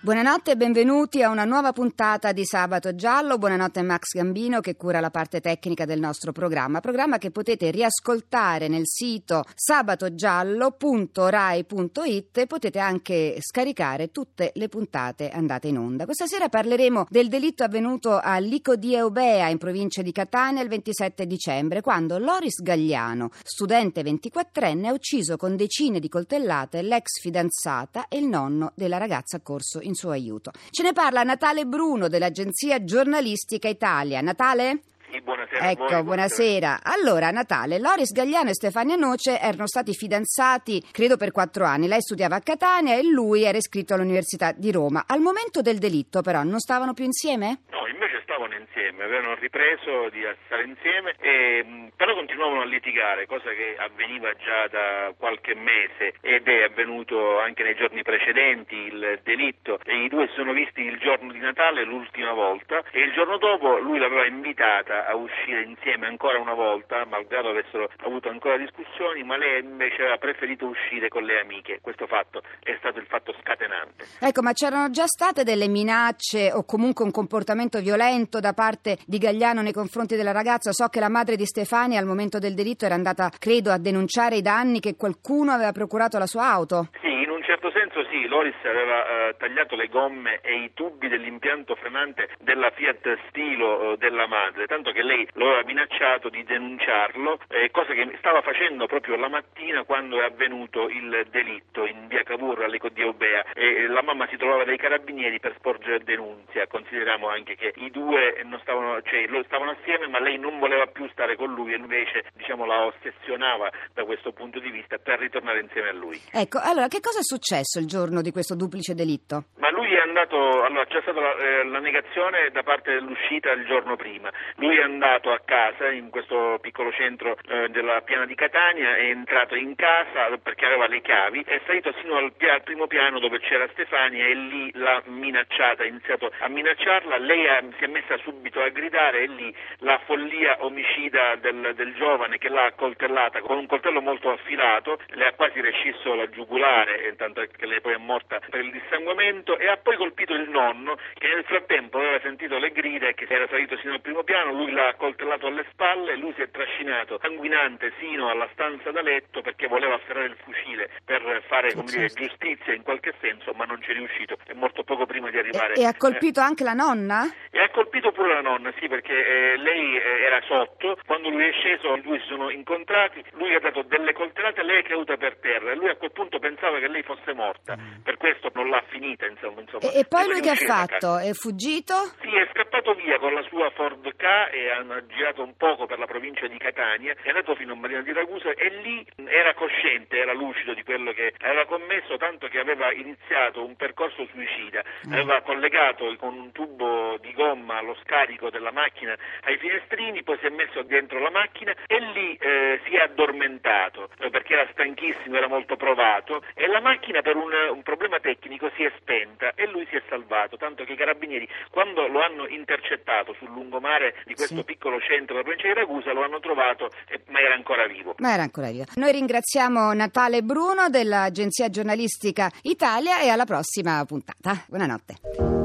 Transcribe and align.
Buonanotte 0.00 0.52
e 0.52 0.56
benvenuti 0.56 1.24
a 1.24 1.28
una 1.28 1.44
nuova 1.44 1.72
puntata 1.72 2.30
di 2.30 2.44
Sabato 2.44 2.94
Giallo. 2.94 3.36
Buonanotte 3.36 3.80
a 3.80 3.82
Max 3.82 4.14
Gambino 4.14 4.60
che 4.60 4.76
cura 4.76 5.00
la 5.00 5.10
parte 5.10 5.40
tecnica 5.40 5.86
del 5.86 5.98
nostro 5.98 6.30
programma, 6.30 6.78
programma 6.78 7.18
che 7.18 7.32
potete 7.32 7.72
riascoltare 7.72 8.68
nel 8.68 8.86
sito 8.86 9.42
sabatogiallo.rai.it 9.52 12.38
e 12.38 12.46
potete 12.46 12.78
anche 12.78 13.38
scaricare 13.40 14.12
tutte 14.12 14.52
le 14.54 14.68
puntate 14.68 15.30
andate 15.30 15.66
in 15.66 15.78
onda. 15.78 16.04
Questa 16.04 16.28
sera 16.28 16.48
parleremo 16.48 17.08
del 17.10 17.26
delitto 17.26 17.64
avvenuto 17.64 18.18
a 18.18 18.38
Lico 18.38 18.76
di 18.76 18.94
Eubea 18.94 19.48
in 19.48 19.58
provincia 19.58 20.02
di 20.02 20.12
Catania 20.12 20.62
il 20.62 20.68
27 20.68 21.26
dicembre, 21.26 21.80
quando 21.80 22.18
Loris 22.18 22.62
Gagliano, 22.62 23.30
studente 23.42 24.02
24enne, 24.02 24.86
ha 24.86 24.92
ucciso 24.92 25.36
con 25.36 25.56
decine 25.56 25.98
di 25.98 26.08
coltellate 26.08 26.82
l'ex 26.82 27.18
fidanzata 27.20 28.06
e 28.06 28.18
il 28.18 28.28
nonno 28.28 28.70
della 28.76 28.98
ragazza 28.98 29.40
corso 29.40 29.80
in 29.87 29.87
suo 29.94 30.10
aiuto. 30.10 30.50
Ce 30.70 30.82
ne 30.82 30.92
parla 30.92 31.22
Natale 31.22 31.66
Bruno 31.66 32.08
dell'agenzia 32.08 32.82
giornalistica 32.84 33.68
Italia. 33.68 34.20
Natale? 34.20 34.82
Sì, 35.10 35.20
buonasera. 35.22 35.70
Ecco, 35.70 35.86
voi, 35.86 36.02
buonasera. 36.02 36.80
Allora, 36.82 37.30
Natale, 37.30 37.78
Loris 37.78 38.12
Gagliano 38.12 38.50
e 38.50 38.54
Stefania 38.54 38.96
Noce 38.96 39.38
erano 39.40 39.66
stati 39.66 39.94
fidanzati, 39.94 40.84
credo 40.92 41.16
per 41.16 41.32
quattro 41.32 41.64
anni. 41.64 41.88
Lei 41.88 42.02
studiava 42.02 42.36
a 42.36 42.40
Catania 42.40 42.94
e 42.94 43.02
lui 43.04 43.44
era 43.44 43.56
iscritto 43.56 43.94
all'Università 43.94 44.52
di 44.52 44.70
Roma. 44.70 45.04
Al 45.06 45.20
momento 45.20 45.62
del 45.62 45.78
delitto, 45.78 46.20
però, 46.20 46.42
non 46.42 46.58
stavano 46.58 46.92
più 46.92 47.04
insieme? 47.04 47.62
No, 47.70 47.86
invece 47.86 48.20
stavano 48.22 48.54
insieme, 48.54 49.04
avevano 49.04 49.34
ripreso 49.36 50.10
di 50.10 50.20
stare 50.44 50.64
insieme, 50.64 51.14
e, 51.20 51.64
mh, 51.64 51.88
però 51.96 52.14
continuavano 52.14 52.60
a 52.60 52.66
litigare, 52.66 53.26
cosa 53.26 53.48
che 53.50 53.76
avveniva 53.78 54.30
già 54.34 54.68
da 54.68 55.14
qualche 55.16 55.54
mese 55.54 56.14
ed 56.20 56.46
è 56.46 56.64
avvenuto 56.64 57.38
anche 57.40 57.62
nei 57.62 57.74
giorni 57.76 58.02
precedenti 58.02 58.74
il 58.74 59.20
delitto. 59.24 59.80
E 59.84 60.04
I 60.04 60.08
due 60.08 60.28
si 60.28 60.34
sono 60.34 60.52
visti 60.52 60.82
il 60.82 60.98
giorno 60.98 61.32
di 61.32 61.38
Natale 61.38 61.84
l'ultima 61.84 62.32
volta 62.32 62.84
e 62.90 63.00
il 63.00 63.12
giorno 63.12 63.38
dopo 63.38 63.78
lui 63.78 63.98
l'aveva 63.98 64.26
invitata 64.26 64.97
a 65.06 65.14
uscire 65.14 65.62
insieme 65.62 66.06
ancora 66.06 66.38
una 66.38 66.54
volta, 66.54 67.04
malgrado 67.06 67.50
avessero 67.50 67.88
avuto 67.98 68.28
ancora 68.28 68.56
discussioni, 68.56 69.22
ma 69.22 69.36
lei 69.36 69.62
invece 69.62 70.02
aveva 70.02 70.16
preferito 70.16 70.66
uscire 70.66 71.08
con 71.08 71.22
le 71.24 71.40
amiche. 71.40 71.80
Questo 71.80 72.06
fatto 72.06 72.42
è 72.62 72.74
stato 72.78 72.98
il 72.98 73.06
fatto 73.06 73.34
scatenante. 73.40 74.04
Ecco, 74.20 74.42
ma 74.42 74.52
c'erano 74.52 74.90
già 74.90 75.06
state 75.06 75.44
delle 75.44 75.68
minacce 75.68 76.52
o 76.52 76.64
comunque 76.64 77.04
un 77.04 77.10
comportamento 77.10 77.80
violento 77.80 78.40
da 78.40 78.52
parte 78.52 78.98
di 79.06 79.18
Gagliano 79.18 79.62
nei 79.62 79.72
confronti 79.72 80.16
della 80.16 80.32
ragazza? 80.32 80.72
So 80.72 80.88
che 80.88 81.00
la 81.00 81.08
madre 81.08 81.36
di 81.36 81.46
Stefania 81.46 81.98
al 81.98 82.06
momento 82.06 82.38
del 82.38 82.54
delitto 82.54 82.84
era 82.84 82.94
andata, 82.94 83.30
credo, 83.38 83.70
a 83.70 83.78
denunciare 83.78 84.36
i 84.36 84.42
danni 84.42 84.80
che 84.80 84.96
qualcuno 84.96 85.52
aveva 85.52 85.72
procurato 85.72 86.16
alla 86.16 86.26
sua 86.26 86.46
auto. 86.48 86.88
Sì, 87.00 87.08
in 87.08 87.30
un 87.30 87.42
certo 87.42 87.70
senso 87.70 88.07
sì, 88.18 88.26
Loris 88.26 88.54
aveva 88.64 89.06
eh, 89.06 89.36
tagliato 89.38 89.76
le 89.76 89.86
gomme 89.86 90.40
e 90.42 90.62
i 90.62 90.70
tubi 90.74 91.08
dell'impianto 91.08 91.76
frenante 91.76 92.30
della 92.40 92.70
Fiat 92.70 93.18
Stilo 93.28 93.92
eh, 93.92 93.96
della 93.98 94.26
madre, 94.26 94.66
tanto 94.66 94.90
che 94.90 95.02
lei 95.02 95.28
lo 95.34 95.46
aveva 95.46 95.62
minacciato 95.64 96.28
di 96.28 96.42
denunciarlo, 96.42 97.38
eh, 97.48 97.70
cosa 97.70 97.92
che 97.92 98.16
stava 98.18 98.42
facendo 98.42 98.86
proprio 98.86 99.16
la 99.16 99.28
mattina 99.28 99.84
quando 99.84 100.20
è 100.20 100.24
avvenuto 100.24 100.88
il 100.88 101.26
delitto 101.30 101.86
in 101.86 102.08
via 102.08 102.24
Cavour 102.24 102.64
all'Eco 102.64 102.88
di 102.88 103.02
Eubea 103.02 103.44
e 103.54 103.86
la 103.86 104.02
mamma 104.02 104.26
si 104.28 104.36
trovava 104.36 104.64
dai 104.64 104.76
carabinieri 104.76 105.38
per 105.38 105.54
sporgere 105.56 106.02
denunzia. 106.02 106.66
Consideriamo 106.66 107.28
anche 107.28 107.54
che 107.54 107.72
i 107.76 107.90
due 107.90 108.44
stavano, 108.60 109.00
cioè, 109.02 109.28
stavano 109.44 109.76
assieme 109.78 110.08
ma 110.08 110.20
lei 110.20 110.38
non 110.38 110.58
voleva 110.58 110.86
più 110.86 111.08
stare 111.10 111.36
con 111.36 111.54
lui 111.54 111.72
e 111.72 111.76
invece 111.76 112.24
diciamo, 112.34 112.64
la 112.64 112.86
ossessionava 112.86 113.70
da 113.94 114.04
questo 114.04 114.32
punto 114.32 114.58
di 114.58 114.70
vista 114.70 114.98
per 114.98 115.20
ritornare 115.20 115.60
insieme 115.60 115.90
a 115.90 115.92
lui. 115.92 116.20
Ecco, 116.32 116.58
allora 116.60 116.88
che 116.88 117.00
cosa 117.00 117.20
è 117.20 117.22
successo 117.22 117.78
il 117.78 117.86
giorno 117.86 118.07
di 118.08 118.30
questo 118.32 118.54
duplice 118.54 118.94
delitto? 118.94 119.44
Ma 119.58 119.70
lui 119.70 119.92
è 119.94 120.00
andato, 120.00 120.64
allora 120.64 120.84
c'è 120.86 121.00
stata 121.02 121.20
la, 121.20 121.36
eh, 121.36 121.64
la 121.64 121.78
negazione 121.78 122.50
da 122.50 122.62
parte 122.62 122.94
dell'uscita 122.94 123.52
il 123.52 123.66
giorno 123.66 123.96
prima. 123.96 124.30
Lui 124.56 124.76
è 124.76 124.82
andato 124.82 125.30
a 125.30 125.40
casa 125.44 125.90
in 125.90 126.10
questo 126.10 126.58
piccolo 126.60 126.90
centro 126.92 127.36
eh, 127.48 127.68
della 127.68 128.00
piana 128.00 128.26
di 128.26 128.34
Catania, 128.34 128.96
è 128.96 129.04
entrato 129.04 129.54
in 129.54 129.74
casa 129.74 130.36
perché 130.42 130.64
aveva 130.64 130.88
le 130.88 131.00
chiavi, 131.00 131.42
è 131.46 131.60
salito 131.66 131.92
sino 132.00 132.16
al, 132.16 132.32
al 132.38 132.62
primo 132.62 132.86
piano 132.86 133.18
dove 133.18 133.38
c'era 133.40 133.68
Stefania 133.72 134.26
e 134.26 134.34
lì 134.34 134.70
l'ha 134.74 135.02
minacciata, 135.06 135.82
ha 135.82 135.86
iniziato 135.86 136.32
a 136.38 136.48
minacciarla, 136.48 137.18
lei 137.18 137.46
ha- 137.46 137.62
si 137.78 137.84
è 137.84 137.86
messa 137.86 138.16
subito 138.18 138.60
a 138.60 138.68
gridare 138.68 139.22
e 139.22 139.26
lì 139.26 139.54
la 139.78 140.00
follia 140.04 140.56
omicida 140.64 141.36
del, 141.36 141.72
del 141.74 141.94
giovane 141.94 142.38
che 142.38 142.48
l'ha 142.48 142.64
accoltellata 142.64 143.40
con 143.40 143.58
un 143.58 143.66
coltello 143.66 144.00
molto 144.00 144.30
affilato, 144.30 144.98
le 145.08 145.26
ha 145.26 145.32
quasi 145.34 145.60
rescisso 145.60 146.14
la 146.14 146.28
giugulare, 146.28 147.04
e 147.04 147.16
tanto 147.16 147.44
che 147.56 147.66
lei 147.66 147.80
poi 147.80 147.94
è 147.98 148.00
morta 148.00 148.38
per 148.48 148.60
il 148.60 148.70
dissanguamento 148.70 149.58
e 149.58 149.68
ha 149.68 149.76
poi 149.76 149.96
colpito 149.96 150.32
il 150.32 150.48
nonno 150.48 150.96
che 151.14 151.28
nel 151.28 151.44
frattempo 151.44 151.98
aveva 151.98 152.20
sentito 152.20 152.56
le 152.58 152.70
grida 152.70 153.08
e 153.08 153.14
che 153.14 153.26
era 153.28 153.46
salito 153.48 153.76
sino 153.78 153.92
al 153.92 154.00
primo 154.00 154.22
piano, 154.22 154.52
lui 154.52 154.70
l'ha 154.70 154.88
accoltellato 154.88 155.46
alle 155.46 155.66
spalle, 155.70 156.16
lui 156.16 156.32
si 156.34 156.42
è 156.42 156.50
trascinato 156.50 157.18
sanguinante 157.20 157.92
sino 157.98 158.30
alla 158.30 158.48
stanza 158.52 158.90
da 158.90 159.02
letto 159.02 159.42
perché 159.42 159.66
voleva 159.66 159.94
afferrare 159.94 160.26
il 160.26 160.36
fucile 160.42 160.90
per 161.04 161.42
fare 161.48 161.74
come 161.74 161.90
dire, 161.90 162.08
giustizia 162.08 162.72
in 162.72 162.82
qualche 162.82 163.12
senso, 163.20 163.52
ma 163.52 163.64
non 163.64 163.82
ci 163.82 163.90
è 163.90 163.94
riuscito, 163.94 164.38
è 164.46 164.54
morto 164.54 164.84
poco 164.84 165.04
prima 165.04 165.30
di 165.30 165.38
arrivare. 165.38 165.74
E, 165.74 165.82
e 165.82 165.84
ha 165.84 165.90
eh, 165.90 165.96
colpito 165.96 166.40
anche 166.40 166.64
la 166.64 166.74
nonna? 166.74 167.26
e 167.50 167.60
ha 167.60 167.70
colpito 167.70 168.12
pure 168.12 168.34
la 168.34 168.40
nonna, 168.40 168.72
sì, 168.78 168.86
perché 168.86 169.12
eh, 169.12 169.56
lei 169.56 169.96
eh, 169.96 170.22
era 170.22 170.40
sotto, 170.46 170.96
quando 171.06 171.28
lui 171.28 171.44
è 171.44 171.52
sceso 171.52 171.96
i 171.96 172.02
due 172.02 172.20
si 172.20 172.26
sono 172.26 172.50
incontrati, 172.50 173.24
lui 173.32 173.54
ha 173.54 173.58
dato 173.58 173.82
delle 173.82 174.12
coltellate, 174.12 174.62
lei 174.62 174.80
è 174.80 174.82
caduta 174.82 175.16
per 175.16 175.38
terra. 175.38 175.72
E 175.72 175.74
lui 175.74 175.88
a 175.88 175.96
quel 175.96 176.12
punto 176.12 176.38
pensava 176.38 176.78
che 176.78 176.88
lei 176.88 177.02
fosse 177.02 177.32
morta, 177.32 177.76
per 178.02 178.16
questo 178.16 178.50
non 178.54 178.68
l'ha 178.68 178.82
finita, 178.88 179.26
insomma. 179.26 179.60
insomma. 179.60 179.92
E, 179.92 180.00
e 180.00 180.04
poi 180.04 180.26
lui 180.28 180.40
che 180.40 180.50
ha 180.50 180.54
fatto? 180.54 181.18
È 181.18 181.32
fuggito? 181.32 181.94
Sì, 182.20 182.34
è 182.34 182.48
scappato 182.52 182.67
via 182.94 183.18
con 183.18 183.34
la 183.34 183.42
sua 183.42 183.70
Ford 183.70 184.14
K 184.16 184.24
e 184.52 184.70
ha 184.70 185.06
girato 185.06 185.42
un 185.42 185.56
poco 185.56 185.86
per 185.86 185.98
la 185.98 186.06
provincia 186.06 186.46
di 186.46 186.56
Catania, 186.58 187.14
è 187.22 187.28
andato 187.28 187.54
fino 187.54 187.72
a 187.72 187.76
Marina 187.76 188.00
di 188.02 188.12
Ragusa 188.12 188.50
e 188.50 188.68
lì 188.82 189.04
era 189.26 189.54
cosciente, 189.54 190.18
era 190.18 190.32
lucido 190.32 190.74
di 190.74 190.82
quello 190.82 191.12
che 191.12 191.34
aveva 191.40 191.66
commesso, 191.66 192.16
tanto 192.16 192.48
che 192.48 192.58
aveva 192.58 192.92
iniziato 192.92 193.64
un 193.64 193.76
percorso 193.76 194.26
suicida, 194.26 194.82
aveva 195.10 195.40
collegato 195.42 196.14
con 196.16 196.34
un 196.34 196.52
tubo 196.52 197.18
di 197.20 197.32
gomma 197.32 197.80
lo 197.82 197.96
scarico 198.02 198.50
della 198.50 198.72
macchina 198.72 199.16
ai 199.42 199.58
finestrini, 199.58 200.22
poi 200.22 200.38
si 200.38 200.46
è 200.46 200.50
messo 200.50 200.82
dentro 200.82 201.18
la 201.18 201.30
macchina 201.30 201.74
e 201.86 202.00
lì 202.00 202.36
eh, 202.36 202.80
si 202.84 202.94
è 202.94 203.00
addormentato 203.00 204.08
eh, 204.18 204.30
perché 204.30 204.54
era 204.54 204.68
stanchissimo, 204.72 205.36
era 205.36 205.48
molto 205.48 205.76
provato 205.76 206.42
e 206.54 206.66
la 206.66 206.80
macchina 206.80 207.22
per 207.22 207.36
un, 207.36 207.52
un 207.52 207.82
problema 207.82 208.20
tecnico 208.20 208.70
si 208.76 208.84
è 208.84 208.92
spenta 208.96 209.52
e 209.54 209.66
lui 209.66 209.86
si 209.90 209.96
è 209.96 210.02
salvato, 210.08 210.56
tanto 210.56 210.84
che 210.84 210.92
i 210.92 210.96
carabinieri 210.96 211.48
quando 211.70 212.06
lo 212.06 212.22
hanno 212.22 212.46
intercettato 212.68 213.34
sul 213.38 213.48
lungomare 213.48 214.14
di 214.26 214.34
questo 214.34 214.56
Sì. 214.56 214.64
piccolo 214.64 215.00
centro 215.00 215.34
della 215.34 215.42
provincia 215.42 215.68
di 215.68 215.74
Ragusa 215.74 216.12
lo 216.12 216.22
hanno 216.22 216.38
trovato 216.40 216.90
eh, 217.08 217.22
ma 217.28 217.40
era 217.40 217.54
ancora 217.54 217.86
vivo. 217.86 218.14
Ma 218.18 218.32
era 218.34 218.42
ancora 218.42 218.70
viva. 218.70 218.84
Noi 218.96 219.12
ringraziamo 219.12 219.92
Natale 219.94 220.42
Bruno 220.42 220.88
dell'agenzia 220.90 221.70
giornalistica 221.70 222.50
Italia 222.62 223.20
e 223.20 223.28
alla 223.28 223.44
prossima 223.44 224.04
puntata. 224.04 224.64
Buonanotte. 224.68 225.57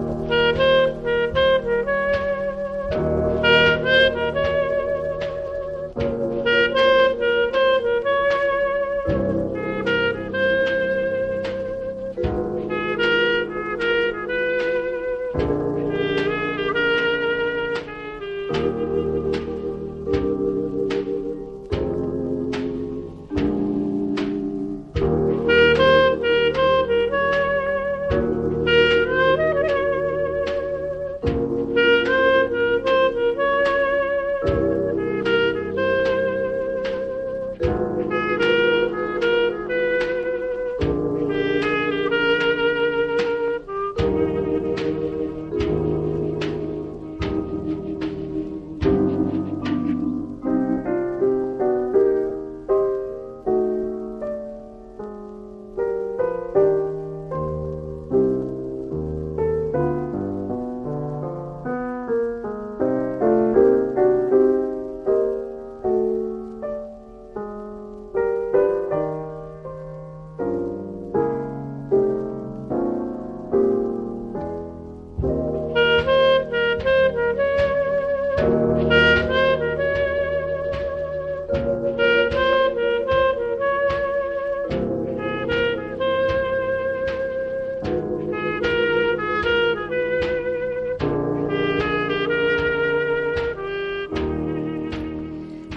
Música 18.83 19.52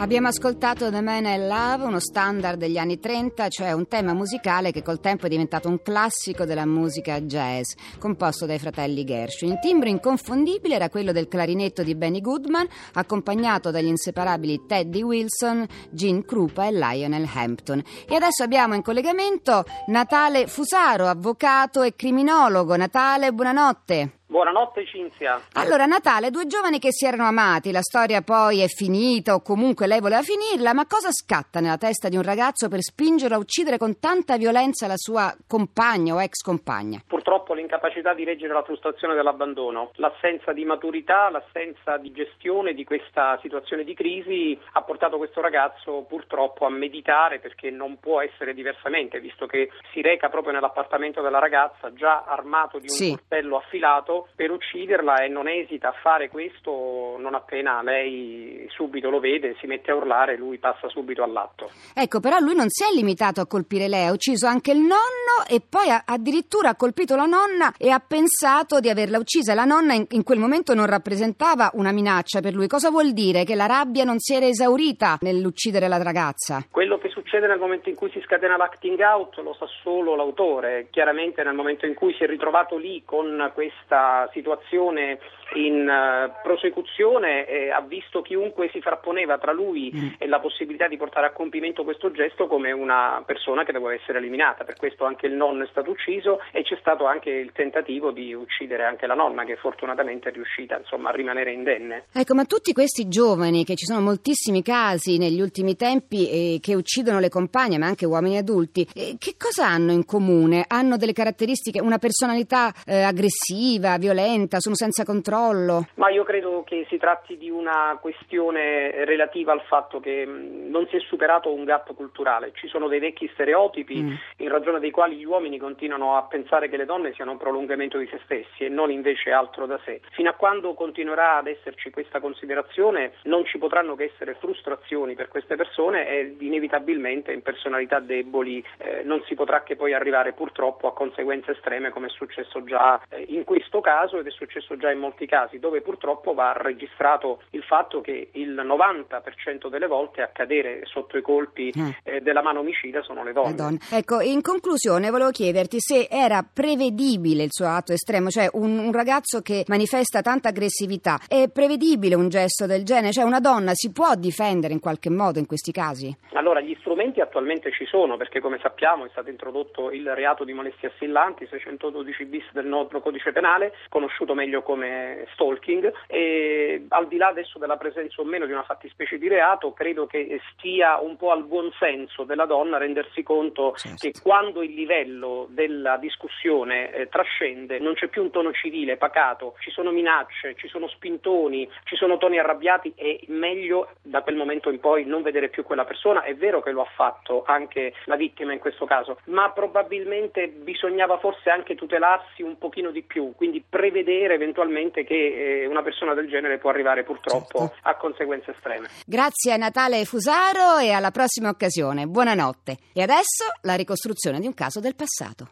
Abbiamo 0.07 0.29
ascoltato 0.29 0.89
The 0.89 1.01
Man 1.01 1.25
I 1.25 1.49
Love, 1.49 1.83
uno 1.83 1.99
standard 1.99 2.61
degli 2.61 2.79
anni 2.79 3.01
30, 3.01 3.49
cioè 3.49 3.73
un 3.73 3.89
tema 3.89 4.15
musicale 4.15 4.71
che 4.71 4.81
col 4.81 5.01
tempo 5.01 5.27
è 5.27 5.29
diventato 5.29 5.69
un 5.69 5.83
classico 5.83 6.45
della 6.45 6.65
musica 6.65 7.21
jazz, 7.23 7.73
composto 7.99 8.47
dai 8.47 8.61
fratelli 8.61 9.03
Gershwin. 9.03 9.55
Il 9.55 9.59
timbro 9.59 9.89
inconfondibile 9.89 10.77
era 10.77 10.91
quello 10.91 11.11
del 11.11 11.27
clarinetto 11.27 11.83
di 11.83 11.97
Benny 11.97 12.21
Goodman, 12.21 12.69
accompagnato 12.93 13.73
dagli 13.73 13.89
inseparabili 13.89 14.63
Teddy 14.65 15.03
Wilson, 15.03 15.67
Gene 15.91 16.25
Krupa 16.25 16.67
e 16.67 16.71
Lionel 16.71 17.29
Hampton. 17.35 17.83
E 18.09 18.15
adesso 18.15 18.45
abbiamo 18.45 18.77
in 18.77 18.83
collegamento 18.83 19.65
Natale 19.89 20.47
Fusaro, 20.47 21.09
avvocato 21.09 21.83
e 21.83 21.97
criminologo. 21.97 22.77
Natale, 22.77 23.33
buonanotte. 23.33 24.19
Buonanotte 24.29 24.85
Cinzia. 24.85 25.41
Allora, 25.53 25.87
Natale, 25.87 26.31
due 26.31 26.49
giovani 26.49 26.81
che 26.81 26.89
si 26.91 27.07
erano 27.07 27.27
amati, 27.27 27.71
la 27.71 27.81
storia 27.81 28.23
poi 28.23 28.61
è 28.61 28.67
finita 28.67 29.35
o 29.35 29.41
comunque 29.41 29.87
lei 29.87 30.01
voleva 30.01 30.21
finirla, 30.23 30.75
ma 30.75 30.85
cosa 30.85 31.13
scatta 31.13 31.61
nella 31.61 31.79
testa 31.79 32.09
di 32.09 32.17
un 32.17 32.23
ragazzo 32.23 32.69
per 32.69 32.83
spingerlo 32.83 33.37
a 33.37 33.39
uccidere 33.39 33.79
con 33.79 34.01
tanta 34.01 34.37
violenza 34.37 34.89
la 34.89 34.97
sua 34.97 35.33
compagna 35.47 36.15
o 36.15 36.21
ex 36.21 36.41
compagna? 36.43 37.01
Purtroppo 37.27 37.55
l'incapacità 37.55 38.15
di 38.15 38.23
reggere 38.23 38.53
la 38.53 38.63
frustrazione 38.63 39.17
dell'abbandono, 39.17 39.91
l'assenza 39.97 40.53
di 40.53 40.65
maturità, 40.65 41.29
l'assenza 41.29 41.97
di 41.97 42.13
gestione 42.13 42.73
di 42.73 42.85
questa 42.85 43.37
situazione 43.43 43.83
di 43.83 43.95
crisi 43.95 44.57
ha 44.75 44.83
portato 44.83 45.17
questo 45.17 45.41
ragazzo 45.41 46.05
purtroppo 46.09 46.67
a 46.67 46.71
meditare 46.71 47.41
perché 47.41 47.69
non 47.71 47.99
può 47.99 48.21
essere 48.21 48.55
diversamente, 48.55 49.19
visto 49.19 49.47
che 49.47 49.71
si 49.93 50.03
reca 50.03 50.29
proprio 50.29 50.53
nell'appartamento 50.53 51.21
della 51.21 51.41
ragazza 51.41 51.93
già 51.95 52.23
armato 52.29 52.79
di 52.79 52.87
un 52.87 52.95
Sì. 52.95 53.09
coltello 53.09 53.57
affilato 53.57 54.29
per 54.37 54.53
ucciderla 54.53 55.25
e 55.25 55.27
non 55.27 55.49
esita 55.49 55.89
a 55.89 55.95
fare 56.01 56.29
questo 56.29 57.17
non 57.19 57.35
appena 57.35 57.83
lei 57.83 58.69
subito 58.71 59.11
lo 59.11 59.19
vede, 59.19 59.57
si 59.59 59.67
mette 59.67 59.91
a 59.91 59.97
urlare 59.97 60.35
e 60.35 60.37
lui 60.37 60.59
passa 60.59 60.89
subito 60.89 61.25
all'atto. 61.25 61.71
Ecco, 61.93 62.21
però 62.21 62.39
lui 62.39 62.55
non 62.55 62.69
si 62.69 62.85
è 62.85 62.95
limitato 62.95 63.41
a 63.41 63.49
colpire 63.49 63.89
lei, 63.89 64.07
ha 64.07 64.13
ucciso 64.13 64.47
anche 64.47 64.71
il 64.71 64.79
nonno 64.79 65.43
e 65.49 65.61
poi 65.61 65.89
ha- 65.91 66.05
addirittura 66.07 66.69
ha 66.69 66.77
la 67.17 67.27
nonna 67.27 67.73
e 67.79 67.91
ha 67.91 67.99
pensato 67.99 68.79
di 68.81 68.89
averla 68.89 69.19
uccisa. 69.19 69.55
La 69.55 69.65
nonna 69.65 69.95
in, 69.95 70.07
in 70.11 70.23
quel 70.23 70.39
momento 70.39 70.75
non 70.75 70.87
rappresentava 70.87 71.71
una 71.75 71.93
minaccia 71.93 72.41
per 72.41 72.55
lui. 72.55 72.69
Cosa 72.69 72.91
vuol 72.91 73.13
dire? 73.13 73.45
Che 73.45 73.55
la 73.55 73.67
rabbia 73.67 74.05
non 74.05 74.19
si 74.19 74.35
era 74.35 74.47
esaurita 74.47 75.19
nell'uccidere 75.23 75.89
la 75.89 76.03
ragazza? 76.03 76.65
Quello 76.71 76.99
che 76.99 77.09
succede 77.09 77.47
nel 77.47 77.59
momento 77.59 77.89
in 77.89 77.95
cui 77.97 78.11
si 78.11 78.21
scatena 78.21 78.57
l'acting 78.57 79.01
out 79.01 79.37
lo 79.39 79.55
sa 79.59 79.67
solo 79.83 80.15
l'autore, 80.15 80.89
chiaramente 80.91 81.43
nel 81.43 81.55
momento 81.55 81.87
in 81.87 81.95
cui 81.95 82.15
si 82.15 82.25
è 82.25 82.27
ritrovato 82.27 82.77
lì 82.77 83.03
con 83.05 83.51
questa 83.55 84.29
situazione 84.33 85.19
in 85.55 85.89
eh, 85.89 86.33
prosecuzione 86.43 87.47
eh, 87.47 87.71
ha 87.71 87.81
visto 87.81 88.21
chiunque 88.21 88.69
si 88.73 88.81
frapponeva 88.81 89.39
tra 89.39 89.53
lui 89.53 89.95
Mm. 89.97 90.09
e 90.19 90.27
la 90.27 90.41
possibilità 90.41 90.89
di 90.89 90.97
portare 90.97 91.27
a 91.27 91.33
compimento 91.33 91.85
questo 91.85 92.11
gesto 92.11 92.47
come 92.47 92.73
una 92.73 93.23
persona 93.25 93.65
che 93.65 93.73
doveva 93.73 93.95
essere 93.95 94.19
eliminata, 94.19 94.65
per 94.65 94.77
questo 94.77 95.05
anche 95.05 95.27
il 95.27 95.33
nonno 95.33 95.65
è 95.65 95.69
stato 95.69 95.91
ucciso 95.91 96.41
e 96.53 96.63
c'è 96.63 96.77
stato 96.81 97.06
anche 97.07 97.31
il 97.31 97.53
tentativo 97.53 98.11
di 98.11 98.33
uccidere 98.35 98.85
anche 98.85 99.07
la 99.07 99.15
nonna 99.15 99.45
che 99.45 99.57
fortunatamente 99.57 100.29
è 100.29 100.33
riuscita 100.33 100.79
insomma, 100.79 101.11
a 101.11 101.13
rimanere 101.13 101.53
indenne. 101.53 102.05
Ecco, 102.13 102.35
ma 102.35 102.45
tutti 102.45 102.73
questi 102.73 103.09
giovani, 103.09 103.65
che 103.65 103.75
ci 103.75 103.85
sono 103.85 104.01
moltissimi 104.01 104.63
casi 104.63 105.19
negli 105.19 105.41
ultimi 105.41 105.77
tempi 105.77 106.29
eh, 106.29 106.59
che 106.61 106.75
uccidono 106.75 107.19
le 107.19 107.29
compagne, 107.29 107.79
ma 107.79 107.87
anche 107.87 108.07
uomini 108.07 108.39
adulti, 108.39 108.87
eh, 108.95 109.17
che 109.19 109.35
cosa 109.39 109.67
hanno 109.67 109.93
in 109.93 110.05
comune? 110.05 110.65
Hanno 110.67 110.97
delle 110.97 111.13
caratteristiche, 111.13 111.81
una 111.81 111.99
personalità 111.99 112.73
eh, 112.87 113.03
aggressiva, 113.03 113.97
violenta, 113.99 114.61
sono 114.61 114.75
senza 114.75 115.05
controllo? 115.05 115.89
Ma 115.95 116.11
io 116.11 116.25
credo 116.25 116.65
che 116.67 116.87
si 116.89 116.97
tratti 116.97 117.37
di 117.37 117.51
una 117.51 117.99
questione 118.01 119.05
relativa 119.05 119.53
al 119.53 119.63
fatto 119.63 120.01
che 120.01 120.25
mh, 120.25 120.71
non 120.71 120.87
si 120.89 120.97
è 120.97 121.01
superato 121.01 121.53
un 121.53 121.65
gap 121.65 121.95
culturale, 121.95 122.53
ci 122.55 122.69
sono 122.69 122.89
dei 122.89 123.01
vecchi 123.01 123.29
stereotipi 123.33 124.05
Mm. 124.07 124.15
in 124.39 124.49
ragione 124.49 124.81
dei 124.81 124.91
quali 124.91 125.17
gli 125.17 125.25
uomini 125.25 125.59
continuano 125.59 126.17
a 126.17 126.23
pensare 126.23 126.69
che 126.69 126.77
le 126.77 126.85
donne 126.85 126.96
siano 127.15 127.33
un 127.33 127.39
prolungamento 127.39 127.99
di 127.99 128.07
se 128.09 128.21
stessi 128.25 128.65
e 128.65 128.69
non 128.69 128.91
invece 128.91 129.31
altro 129.31 129.67
da 129.67 129.79
sé. 129.85 130.01
Fino 130.13 130.31
a 130.31 130.35
quando 130.35 130.75
continuerà 130.75 131.37
ad 131.37 131.47
esserci 131.47 131.91
questa 131.91 132.21
considerazione 132.21 133.13
non 133.25 133.45
ci 133.45 133.59
potranno 133.59 133.95
che 133.95 134.11
essere 134.13 134.35
frustrazioni 134.35 135.15
per 135.15 135.29
queste 135.29 135.57
persone 135.57 136.09
e 136.09 136.37
inevitabilmente 136.41 137.33
in 137.33 137.43
personalità 137.43 138.01
deboli 138.01 138.65
eh, 138.79 139.03
non 139.05 139.23
si 139.27 139.35
potrà 139.35 139.63
che 139.63 139.77
poi 139.77 139.95
arrivare 139.95 140.33
purtroppo 140.33 140.89
a 140.89 140.93
conseguenze 140.93 141.53
estreme 141.53 141.91
come 141.91 142.07
è 142.07 142.11
successo 142.11 142.65
già 142.65 143.01
eh, 143.09 143.25
in 143.29 143.45
questo 143.45 143.81
caso 143.81 144.19
ed 144.19 144.27
è 144.27 144.31
successo 144.31 144.77
già 144.77 144.91
in 144.91 144.99
molti 144.99 145.27
casi 145.27 145.59
dove 145.59 145.81
purtroppo 145.83 146.35
va 146.35 146.53
registrato 146.57 147.43
il 147.51 147.63
fatto 147.63 148.01
che 148.01 148.31
il 148.33 148.55
90% 148.55 149.69
delle 149.69 149.87
volte 149.87 150.23
a 150.23 150.29
cadere 150.29 150.83
sotto 150.85 151.17
i 151.17 151.23
colpi 151.23 151.73
Mm. 151.77 151.89
eh, 152.05 152.21
della 152.21 152.43
mano 152.43 152.61
omicida 152.61 153.03
sono 153.03 153.23
le 153.23 153.33
donne. 153.33 153.51
Le 153.51 153.55
donne. 153.55 153.79
Ecco, 153.91 154.21
in 154.21 154.41
conclusione 154.41 155.11
volevo 155.11 155.31
chiederti 155.31 155.77
se 155.79 156.09
era 156.11 156.43
prevedibile 156.43 156.86
il 156.95 157.49
suo 157.51 157.67
atto 157.67 157.93
estremo, 157.93 158.29
cioè 158.29 158.49
un, 158.53 158.79
un 158.79 158.93
ragazzo 158.93 159.41
che 159.41 159.65
manifesta 159.69 160.23
tanta 160.23 160.49
aggressività, 160.49 161.19
è 161.29 161.49
prevedibile 161.49 162.15
un 162.15 162.29
gesto 162.29 162.67
del 162.67 162.85
genere? 162.85 163.13
Cioè 163.13 163.25
una 163.25 163.41
donna 163.41 163.73
si 163.75 163.93
può 163.93 164.15
difendere 164.15 164.73
in 164.73 164.81
qualche 164.81 165.11
modo 165.11 165.39
in 165.39 165.47
questi 165.47 165.73
casi? 165.73 166.15
Allora, 166.33 166.61
gli 166.61 166.77
strumenti 166.81 167.21
attualmente 167.21 167.73
ci 167.73 167.87
sono 167.87 168.17
perché 168.17 168.41
come 168.41 168.59
sappiamo 168.61 169.05
è 169.05 169.09
stato 169.11 169.31
introdotto 169.31 169.91
il 169.91 170.09
reato 170.15 170.45
di 170.45 170.53
molestie 170.53 170.89
assillanti, 170.95 171.47
612 171.49 172.25
bis 172.27 172.45
del 172.53 172.67
nostro 172.67 173.01
codice 173.01 173.33
penale, 173.33 173.73
conosciuto 173.89 174.35
meglio 174.35 174.63
come 174.63 175.27
stalking 175.33 175.93
e 176.07 176.85
al 176.89 177.09
di 177.09 177.17
là 177.17 177.29
adesso 177.29 177.59
della 177.59 177.77
presenza 177.77 178.21
o 178.21 178.25
meno 178.25 178.47
di 178.47 178.53
una 178.53 178.63
fattispecie 178.63 179.19
di 179.19 179.29
reato, 179.29 179.73
credo 179.73 180.07
che 180.07 180.41
stia 180.53 181.01
un 181.01 181.17
po' 181.17 181.31
al 181.33 181.45
buon 181.45 181.71
senso 181.79 182.25
della 182.25 182.47
donna 182.47 182.79
rendersi 182.79 183.23
conto 183.23 183.75
Certo. 183.77 183.97
che 184.01 184.13
quando 184.23 184.63
il 184.63 184.75
livello 184.75 185.47
della 185.51 185.97
discussione 185.97 186.66
eh, 186.71 187.09
trascende 187.09 187.79
non 187.79 187.95
c'è 187.95 188.09
più 188.09 188.23
un 188.23 188.31
tono 188.31 188.53
civile, 188.53 188.97
pacato, 188.97 189.55
ci 189.61 189.71
sono 189.71 189.91
minacce, 189.91 190.55
ci 190.57 190.69
sono 190.69 190.89
spintoni, 190.89 191.69
ci 191.85 191.97
sono 191.97 192.19
toni 192.19 192.39
arrabbiati 192.39 192.93
e 192.97 193.21
meglio 193.29 193.91
da 194.03 194.23
quel 194.23 194.37
momento 194.37 194.71
in 194.71 194.81
poi 194.81 195.05
non 195.05 195.23
vedere 195.23 195.49
più 195.49 195.63
quella 195.63 195.85
persona. 195.85 196.23
È 196.23 196.35
vero 196.35 196.63
che 196.63 196.71
lo 196.71 196.83
ha 196.83 196.91
fatto 196.95 197.45
anche 197.47 197.95
la 198.05 198.17
vittima 198.17 198.53
in 198.53 198.59
questo 198.59 198.85
caso, 198.87 199.19
ma 199.27 199.51
probabilmente 199.51 200.49
bisognava 200.49 201.19
forse 201.19 201.51
anche 201.51 201.75
tutelarsi 201.75 202.43
un 202.43 202.59
pochino 202.59 202.91
di 202.91 203.03
più, 203.03 203.33
quindi 203.37 203.63
prevedere 203.69 204.35
eventualmente 204.35 205.05
che 205.05 205.63
eh, 205.63 205.67
una 205.67 205.83
persona 205.83 206.15
del 206.15 206.29
genere 206.29 206.59
può 206.59 206.71
arrivare 206.71 207.05
purtroppo 207.05 207.59
Certo. 207.59 207.75
a 207.83 207.95
conseguenze 207.97 208.53
estreme. 208.53 208.89
Grazie 209.07 209.53
a 209.53 209.57
Natale 209.57 210.05
Fusaro 210.05 210.79
e 210.79 210.93
alla 210.93 211.11
prossima 211.11 211.49
occasione. 211.49 212.07
Buonanotte. 212.07 212.77
E 212.93 213.03
adesso 213.03 213.45
la 213.63 213.75
ricostruzione 213.75 214.41
di 214.41 214.47
un 214.47 214.55
caso 214.55 214.81
del 214.81 214.95
passato. 214.95 215.49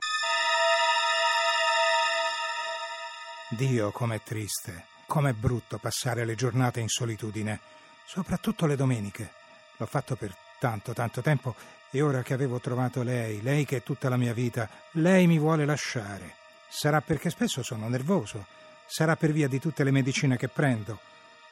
Dio, 3.54 3.90
com'è 3.90 4.20
triste, 4.22 4.86
com'è 5.06 5.32
brutto 5.32 5.78
passare 5.78 6.24
le 6.24 6.34
giornate 6.34 6.80
in 6.80 6.88
solitudine, 6.88 7.60
soprattutto 8.06 8.66
le 8.66 8.76
domeniche. 8.76 9.32
L'ho 9.76 9.86
fatto 9.86 10.16
per 10.16 10.34
tanto, 10.58 10.92
tanto 10.92 11.20
tempo 11.20 11.54
e 11.90 12.00
ora 12.02 12.22
che 12.22 12.34
avevo 12.34 12.58
trovato 12.58 13.02
lei, 13.02 13.42
lei 13.42 13.64
che 13.64 13.76
è 13.76 13.82
tutta 13.82 14.08
la 14.08 14.16
mia 14.16 14.32
vita, 14.32 14.68
lei 14.92 15.26
mi 15.26 15.38
vuole 15.38 15.64
lasciare. 15.64 16.34
Sarà 16.68 17.00
perché 17.00 17.30
spesso 17.30 17.62
sono 17.62 17.88
nervoso, 17.88 18.46
sarà 18.86 19.16
per 19.16 19.32
via 19.32 19.48
di 19.48 19.60
tutte 19.60 19.84
le 19.84 19.90
medicine 19.90 20.36
che 20.36 20.48
prendo, 20.48 20.98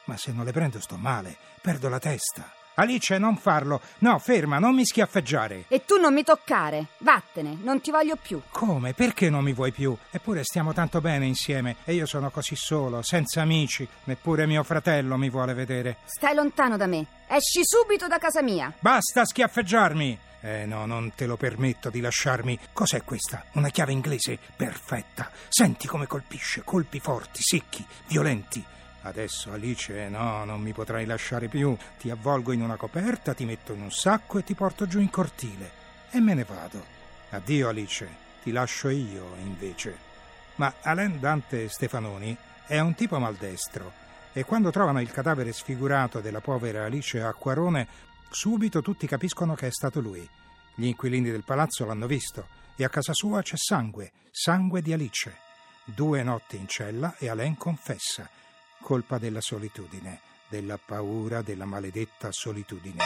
ma 0.05 0.17
se 0.17 0.31
non 0.31 0.45
le 0.45 0.51
prendo 0.51 0.79
sto 0.79 0.97
male, 0.97 1.35
perdo 1.61 1.89
la 1.89 1.99
testa. 1.99 2.62
Alice, 2.75 3.17
non 3.17 3.37
farlo. 3.37 3.81
No, 3.99 4.17
ferma, 4.19 4.57
non 4.59 4.73
mi 4.73 4.85
schiaffeggiare. 4.85 5.65
E 5.67 5.85
tu 5.85 5.97
non 5.97 6.13
mi 6.13 6.23
toccare. 6.23 6.87
Vattene, 6.99 7.57
non 7.61 7.81
ti 7.81 7.91
voglio 7.91 8.15
più. 8.15 8.41
Come? 8.49 8.93
Perché 8.93 9.29
non 9.29 9.43
mi 9.43 9.53
vuoi 9.53 9.71
più? 9.71 9.95
Eppure 10.09 10.43
stiamo 10.43 10.73
tanto 10.73 11.01
bene 11.01 11.25
insieme 11.25 11.77
e 11.83 11.93
io 11.93 12.05
sono 12.05 12.29
così 12.31 12.55
solo, 12.55 13.01
senza 13.01 13.41
amici, 13.41 13.87
neppure 14.05 14.45
mio 14.47 14.63
fratello 14.63 15.17
mi 15.17 15.29
vuole 15.29 15.53
vedere. 15.53 15.97
Stai 16.05 16.33
lontano 16.33 16.77
da 16.77 16.87
me. 16.87 17.05
Esci 17.27 17.61
subito 17.63 18.07
da 18.07 18.17
casa 18.17 18.41
mia. 18.41 18.73
Basta 18.79 19.25
schiaffeggiarmi! 19.25 20.19
Eh 20.45 20.65
no, 20.65 20.85
non 20.85 21.13
te 21.15 21.25
lo 21.25 21.37
permetto 21.37 21.89
di 21.89 22.01
lasciarmi. 22.01 22.59
Cos'è 22.73 23.03
questa? 23.03 23.45
Una 23.53 23.69
chiave 23.69 23.93
inglese 23.93 24.37
perfetta. 24.55 25.31
Senti 25.47 25.87
come 25.87 26.05
colpisce, 26.05 26.63
colpi 26.65 26.99
forti, 26.99 27.41
secchi, 27.41 27.85
violenti. 28.07 28.61
Adesso 29.03 29.51
Alice, 29.51 30.09
no, 30.09 30.45
non 30.45 30.61
mi 30.61 30.73
potrai 30.73 31.05
lasciare 31.05 31.47
più. 31.47 31.75
Ti 31.99 32.09
avvolgo 32.09 32.51
in 32.51 32.61
una 32.61 32.75
coperta, 32.75 33.33
ti 33.33 33.45
metto 33.45 33.73
in 33.73 33.81
un 33.81 33.91
sacco 33.91 34.37
e 34.39 34.43
ti 34.43 34.53
porto 34.53 34.87
giù 34.87 34.99
in 34.99 35.09
cortile. 35.09 35.71
E 36.11 36.19
me 36.19 36.33
ne 36.33 36.43
vado. 36.43 36.83
Addio 37.29 37.69
Alice, 37.69 38.07
ti 38.43 38.51
lascio 38.51 38.89
io 38.89 39.35
invece. 39.43 40.11
Ma 40.55 40.73
Alain 40.81 41.19
Dante 41.19 41.67
Stefanoni 41.67 42.35
è 42.65 42.79
un 42.79 42.93
tipo 42.93 43.19
maldestro 43.19 44.01
e 44.33 44.43
quando 44.45 44.71
trovano 44.71 44.99
il 44.99 45.11
cadavere 45.11 45.51
sfigurato 45.51 46.19
della 46.19 46.41
povera 46.41 46.85
Alice 46.85 47.21
Acquarone, 47.21 47.87
subito 48.29 48.81
tutti 48.81 49.05
capiscono 49.05 49.53
che 49.53 49.67
è 49.67 49.71
stato 49.71 49.99
lui. 49.99 50.27
Gli 50.75 50.85
inquilini 50.85 51.29
del 51.29 51.43
palazzo 51.43 51.85
l'hanno 51.85 52.07
visto 52.07 52.47
e 52.75 52.83
a 52.83 52.89
casa 52.89 53.13
sua 53.13 53.41
c'è 53.41 53.57
sangue, 53.57 54.11
sangue 54.31 54.81
di 54.81 54.91
Alice. 54.91 55.35
Due 55.83 56.23
notti 56.23 56.57
in 56.57 56.67
cella 56.67 57.15
e 57.17 57.29
Alain 57.29 57.57
confessa. 57.57 58.27
Colpa 58.81 59.17
della 59.17 59.41
solitudine, 59.41 60.19
della 60.47 60.77
paura 60.83 61.41
della 61.41 61.65
maledetta 61.65 62.31
solitudine. 62.31 63.03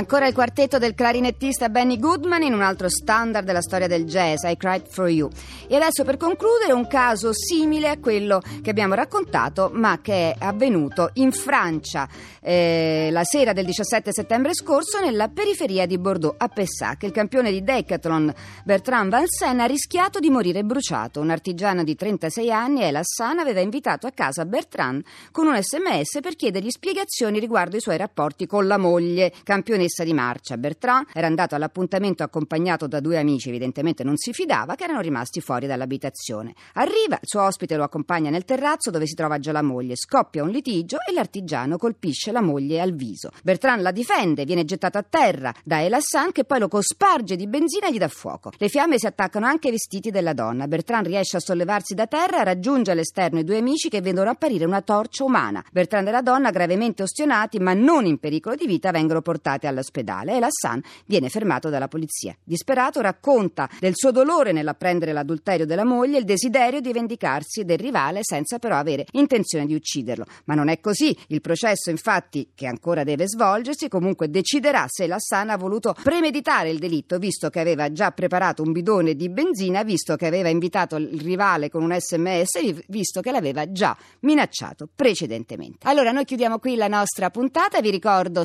Ancora 0.00 0.26
il 0.26 0.32
quartetto 0.32 0.78
del 0.78 0.94
clarinettista 0.94 1.68
Benny 1.68 1.98
Goodman 1.98 2.40
in 2.40 2.54
un 2.54 2.62
altro 2.62 2.88
standard 2.88 3.44
della 3.44 3.60
storia 3.60 3.86
del 3.86 4.06
jazz, 4.06 4.44
I 4.44 4.56
Cried 4.56 4.86
for 4.88 5.10
You. 5.10 5.28
E 5.68 5.76
adesso 5.76 6.04
per 6.04 6.16
concludere 6.16 6.72
un 6.72 6.86
caso 6.86 7.34
simile 7.34 7.90
a 7.90 7.98
quello 7.98 8.40
che 8.62 8.70
abbiamo 8.70 8.94
raccontato, 8.94 9.70
ma 9.74 10.00
che 10.00 10.30
è 10.30 10.36
avvenuto 10.38 11.10
in 11.14 11.32
Francia 11.32 12.08
eh, 12.40 13.10
la 13.12 13.24
sera 13.24 13.52
del 13.52 13.66
17 13.66 14.10
settembre 14.10 14.54
scorso 14.54 15.00
nella 15.00 15.28
periferia 15.28 15.84
di 15.84 15.98
Bordeaux, 15.98 16.34
a 16.38 16.48
Pessac. 16.48 17.02
Il 17.02 17.12
campione 17.12 17.50
di 17.50 17.62
decathlon 17.62 18.32
Bertrand 18.64 19.10
Vansen 19.10 19.60
ha 19.60 19.66
rischiato 19.66 20.18
di 20.18 20.30
morire 20.30 20.64
bruciato. 20.64 21.20
Un 21.20 21.28
artigiano 21.28 21.84
di 21.84 21.94
36 21.94 22.50
anni, 22.50 22.84
El 22.84 22.96
Hassan, 22.96 23.38
aveva 23.38 23.60
invitato 23.60 24.06
a 24.06 24.12
casa 24.12 24.46
Bertrand 24.46 25.04
con 25.30 25.46
un 25.46 25.60
sms 25.60 26.20
per 26.22 26.36
chiedergli 26.36 26.70
spiegazioni 26.70 27.38
riguardo 27.38 27.76
i 27.76 27.80
suoi 27.80 27.98
rapporti 27.98 28.46
con 28.46 28.66
la 28.66 28.78
moglie, 28.78 29.30
campione 29.44 29.88
campionessa 29.90 30.04
di 30.04 30.12
marcia. 30.12 30.56
Bertrand 30.56 31.06
era 31.12 31.26
andato 31.26 31.54
all'appuntamento 31.54 32.22
accompagnato 32.22 32.86
da 32.86 33.00
due 33.00 33.18
amici, 33.18 33.48
evidentemente 33.48 34.04
non 34.04 34.16
si 34.16 34.32
fidava, 34.32 34.74
che 34.76 34.84
erano 34.84 35.00
rimasti 35.00 35.40
fuori 35.40 35.66
dall'abitazione. 35.66 36.54
Arriva, 36.74 37.18
il 37.20 37.26
suo 37.26 37.42
ospite 37.42 37.76
lo 37.76 37.82
accompagna 37.82 38.30
nel 38.30 38.44
terrazzo 38.44 38.90
dove 38.90 39.06
si 39.06 39.14
trova 39.14 39.38
già 39.38 39.52
la 39.52 39.62
moglie. 39.62 39.96
Scoppia 39.96 40.42
un 40.42 40.50
litigio 40.50 40.98
e 41.06 41.12
l'artigiano 41.12 41.76
colpisce 41.76 42.32
la 42.32 42.40
moglie 42.40 42.80
al 42.80 42.94
viso. 42.94 43.30
Bertrand 43.42 43.82
la 43.82 43.90
difende, 43.90 44.44
viene 44.44 44.64
gettato 44.64 44.98
a 44.98 45.04
terra 45.08 45.52
da 45.64 45.82
El 45.82 45.94
Hassan 45.94 46.32
che 46.32 46.44
poi 46.44 46.60
lo 46.60 46.68
cosparge 46.68 47.36
di 47.36 47.46
benzina 47.46 47.88
e 47.88 47.92
gli 47.92 47.98
dà 47.98 48.08
fuoco. 48.08 48.52
Le 48.56 48.68
fiamme 48.68 48.98
si 48.98 49.06
attaccano 49.06 49.46
anche 49.46 49.66
ai 49.66 49.72
vestiti 49.72 50.10
della 50.10 50.32
donna. 50.32 50.68
Bertrand 50.68 51.06
riesce 51.06 51.36
a 51.36 51.40
sollevarsi 51.40 51.94
da 51.94 52.06
terra, 52.06 52.42
raggiunge 52.42 52.92
all'esterno 52.92 53.40
i 53.40 53.44
due 53.44 53.58
amici 53.58 53.88
che 53.88 54.00
vedono 54.00 54.30
apparire 54.30 54.64
una 54.64 54.82
torcia 54.82 55.24
umana. 55.24 55.64
Bertrand 55.72 56.08
e 56.08 56.10
la 56.10 56.22
donna, 56.22 56.50
gravemente 56.50 57.02
ostinati 57.02 57.58
ma 57.58 57.74
non 57.74 58.06
in 58.06 58.18
pericolo 58.18 58.54
di 58.54 58.66
vita, 58.66 58.90
vengono 58.90 59.22
portati 59.22 59.66
all'ospedale 59.70 60.36
e 60.36 60.38
Lassan 60.38 60.82
viene 61.06 61.28
fermato 61.28 61.70
dalla 61.70 61.88
polizia. 61.88 62.36
Disperato 62.44 63.00
racconta 63.00 63.68
del 63.78 63.92
suo 63.94 64.10
dolore 64.10 64.52
nell'apprendere 64.52 65.12
l'adulterio 65.12 65.66
della 65.66 65.84
moglie 65.84 66.16
e 66.16 66.20
il 66.20 66.24
desiderio 66.26 66.80
di 66.80 66.92
vendicarsi 66.92 67.64
del 67.64 67.78
rivale 67.78 68.20
senza 68.22 68.58
però 68.58 68.76
avere 68.76 69.06
intenzione 69.12 69.66
di 69.66 69.74
ucciderlo. 69.74 70.26
Ma 70.44 70.54
non 70.54 70.68
è 70.68 70.80
così. 70.80 71.16
Il 71.28 71.40
processo 71.40 71.90
infatti, 71.90 72.50
che 72.54 72.66
ancora 72.66 73.04
deve 73.04 73.26
svolgersi, 73.26 73.88
comunque 73.88 74.28
deciderà 74.30 74.84
se 74.88 75.06
Lassan 75.06 75.50
ha 75.50 75.56
voluto 75.56 75.94
premeditare 76.02 76.70
il 76.70 76.78
delitto, 76.78 77.18
visto 77.18 77.48
che 77.48 77.60
aveva 77.60 77.92
già 77.92 78.10
preparato 78.10 78.62
un 78.62 78.72
bidone 78.72 79.14
di 79.14 79.28
benzina, 79.28 79.82
visto 79.82 80.16
che 80.16 80.26
aveva 80.26 80.48
invitato 80.48 80.96
il 80.96 81.20
rivale 81.20 81.70
con 81.70 81.82
un 81.82 81.96
sms, 81.98 82.84
visto 82.88 83.20
che 83.20 83.30
l'aveva 83.30 83.70
già 83.70 83.96
minacciato 84.20 84.88
precedentemente. 84.94 85.88
Allora 85.88 86.10
noi 86.12 86.24
chiudiamo 86.24 86.58
qui 86.58 86.76
la 86.76 86.88
nostra 86.88 87.30
puntata, 87.30 87.80
vi 87.80 87.90
ricordo 87.90 88.44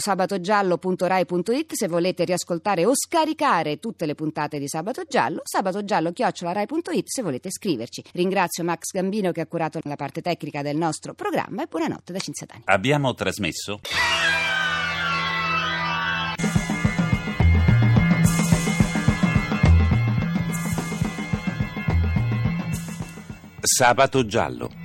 sabatogiallo.rai.it 1.16 1.74
se 1.74 1.88
volete 1.88 2.26
riascoltare 2.26 2.86
o 2.86 2.92
scaricare 2.94 3.78
tutte 3.80 4.06
le 4.06 4.16
puntate 4.16 4.60
di 4.60 4.68
Sabato 4.68 5.04
Giallo, 5.08 5.42
sabatogiallo.rai.it 5.44 7.08
se 7.08 7.22
volete 7.22 7.50
scriverci. 7.52 8.04
Ringrazio 8.14 8.64
Max 8.64 8.92
Gambino 8.92 9.32
che 9.32 9.42
ha 9.42 9.48
curato 9.48 9.80
la 9.84 9.96
parte 9.96 10.22
tecnica 10.22 10.62
del 10.62 10.76
nostro 10.76 11.14
programma 11.14 11.64
e 11.64 11.68
buonanotte 11.68 12.12
da 12.12 12.20
Cinzia 12.20 12.46
Dani. 12.46 12.64
Abbiamo 12.66 13.14
trasmesso 13.14 13.80
Sabato 23.62 24.26
Giallo. 24.26 24.85